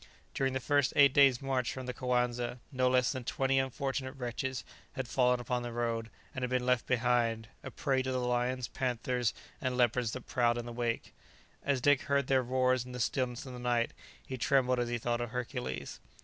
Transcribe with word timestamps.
During 0.33 0.53
the 0.53 0.59
first 0.59 0.93
eight 0.95 1.13
days' 1.13 1.43
march 1.43 1.71
from 1.71 1.85
the 1.85 1.93
Coanza 1.93 2.57
no 2.71 2.89
less 2.89 3.11
than 3.11 3.23
twenty 3.23 3.59
unfortunate 3.59 4.13
wretches 4.15 4.63
had 4.93 5.07
fallen 5.07 5.39
upon 5.39 5.61
the 5.61 5.71
road, 5.71 6.09
and 6.33 6.41
had 6.41 6.49
been 6.49 6.65
left 6.65 6.87
behind, 6.87 7.49
a 7.61 7.69
prey 7.69 8.01
to 8.01 8.11
the 8.11 8.17
lions, 8.17 8.67
panthers, 8.67 9.31
and 9.61 9.77
leopards 9.77 10.13
that 10.13 10.25
prowled 10.25 10.57
in 10.57 10.65
the 10.65 10.73
wake. 10.73 11.13
As 11.61 11.81
Dick 11.81 12.01
heard 12.01 12.25
their 12.25 12.41
roars 12.41 12.83
in 12.83 12.93
the 12.93 12.99
stillness 12.99 13.45
of 13.45 13.53
the 13.53 13.59
night, 13.59 13.91
he 14.25 14.39
trembled 14.39 14.79
as 14.79 14.89
he 14.89 14.97
thought 14.97 15.21
of 15.21 15.29
Hercules. 15.29 15.99